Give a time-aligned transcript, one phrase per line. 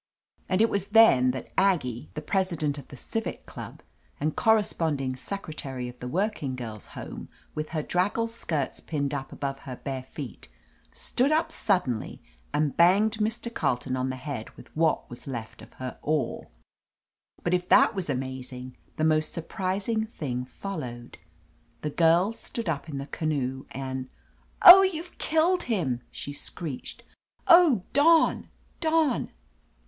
[0.49, 3.83] And it was then that Aggie, the president of the Civic Club
[4.19, 9.31] and cor responding secretary of the Working Girls' Home, with her draggled skirts pinned up
[9.31, 10.47] above her bare feet,
[10.91, 12.19] stood up suddenly
[12.51, 13.53] and banged Mr.
[13.53, 16.47] Carleton on the head with what was left of her oar!
[17.43, 21.19] But if that was amazing, the most surprising thing followed.
[21.83, 24.09] The Girl stood up in the canoe and—
[24.63, 27.03] Oh, youVe killed him!" she screeched.
[27.47, 28.49] Oh, Don!
[28.79, 29.29] Don!"